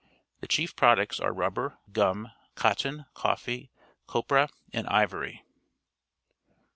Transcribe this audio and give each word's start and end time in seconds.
The 0.39 0.47
chief 0.47 0.75
products 0.75 1.19
are 1.19 1.31
rubber, 1.31 1.77
gum, 1.91 2.31
cotton, 2.55 3.05
coffee, 3.13 3.69
copra, 4.07 4.49
and 4.73 4.87
ivory. 4.87 5.43